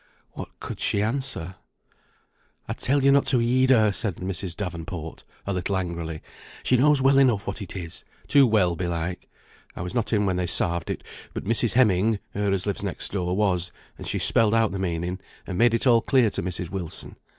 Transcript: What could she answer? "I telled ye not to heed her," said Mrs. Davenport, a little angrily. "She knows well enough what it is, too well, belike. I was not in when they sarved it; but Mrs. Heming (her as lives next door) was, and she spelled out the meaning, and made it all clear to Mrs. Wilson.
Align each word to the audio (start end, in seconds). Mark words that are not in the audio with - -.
What 0.31 0.59
could 0.59 0.79
she 0.79 1.03
answer? 1.03 1.57
"I 2.67 2.73
telled 2.73 3.03
ye 3.03 3.11
not 3.11 3.27
to 3.27 3.37
heed 3.37 3.69
her," 3.69 3.91
said 3.91 4.15
Mrs. 4.15 4.55
Davenport, 4.57 5.23
a 5.45 5.53
little 5.53 5.77
angrily. 5.77 6.23
"She 6.63 6.75
knows 6.75 7.03
well 7.03 7.19
enough 7.19 7.45
what 7.45 7.61
it 7.61 7.75
is, 7.75 8.03
too 8.27 8.47
well, 8.47 8.75
belike. 8.75 9.29
I 9.75 9.81
was 9.81 9.93
not 9.93 10.11
in 10.11 10.25
when 10.25 10.37
they 10.37 10.47
sarved 10.47 10.89
it; 10.89 11.03
but 11.35 11.45
Mrs. 11.45 11.73
Heming 11.73 12.17
(her 12.33 12.51
as 12.51 12.65
lives 12.65 12.81
next 12.83 13.11
door) 13.11 13.35
was, 13.35 13.71
and 13.95 14.07
she 14.07 14.17
spelled 14.17 14.55
out 14.55 14.71
the 14.71 14.79
meaning, 14.79 15.19
and 15.45 15.55
made 15.59 15.75
it 15.75 15.85
all 15.85 16.01
clear 16.01 16.31
to 16.31 16.41
Mrs. 16.41 16.71
Wilson. 16.71 17.15